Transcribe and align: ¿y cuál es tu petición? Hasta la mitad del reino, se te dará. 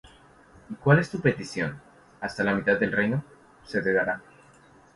¿y 0.67 0.73
cuál 0.77 0.97
es 0.97 1.11
tu 1.11 1.19
petición? 1.21 1.79
Hasta 2.21 2.43
la 2.43 2.55
mitad 2.55 2.79
del 2.79 2.91
reino, 2.91 3.23
se 3.67 3.83
te 3.83 3.93
dará. 3.93 4.19